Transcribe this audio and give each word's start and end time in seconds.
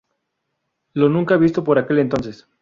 Lo 0.93 1.09
nunca 1.09 1.37
visto 1.37 1.63
por 1.63 1.77
aquel 1.77 1.99
entonces. 1.99 2.47